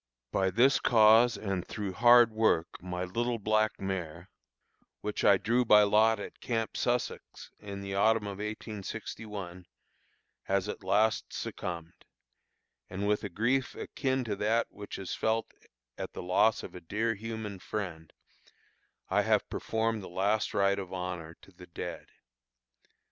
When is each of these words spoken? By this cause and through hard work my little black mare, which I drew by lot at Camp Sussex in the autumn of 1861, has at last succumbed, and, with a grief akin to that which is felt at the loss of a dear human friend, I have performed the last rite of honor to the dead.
By 0.31 0.49
this 0.49 0.79
cause 0.79 1.37
and 1.37 1.63
through 1.63 1.93
hard 1.93 2.31
work 2.31 2.81
my 2.81 3.03
little 3.03 3.37
black 3.37 3.79
mare, 3.79 4.31
which 5.01 5.23
I 5.23 5.37
drew 5.37 5.63
by 5.63 5.83
lot 5.83 6.19
at 6.19 6.39
Camp 6.39 6.75
Sussex 6.75 7.51
in 7.59 7.81
the 7.81 7.93
autumn 7.93 8.25
of 8.25 8.39
1861, 8.39 9.67
has 10.45 10.67
at 10.67 10.83
last 10.83 11.31
succumbed, 11.31 12.03
and, 12.89 13.07
with 13.07 13.23
a 13.23 13.29
grief 13.29 13.75
akin 13.75 14.23
to 14.23 14.35
that 14.37 14.65
which 14.71 14.97
is 14.97 15.13
felt 15.13 15.51
at 15.99 16.13
the 16.13 16.23
loss 16.23 16.63
of 16.63 16.73
a 16.73 16.81
dear 16.81 17.13
human 17.13 17.59
friend, 17.59 18.11
I 19.07 19.21
have 19.21 19.47
performed 19.51 20.01
the 20.01 20.09
last 20.09 20.55
rite 20.55 20.79
of 20.79 20.91
honor 20.91 21.37
to 21.43 21.51
the 21.51 21.67
dead. 21.67 22.07